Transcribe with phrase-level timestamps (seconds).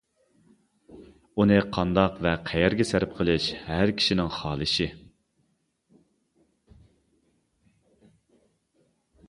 [1.41, 4.89] ئۇنى قانداق ۋە قەيەرگە سەرپ قىلىش ھەر كىشىنىڭ خالىشى.